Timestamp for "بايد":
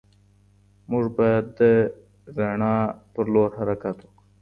1.17-1.45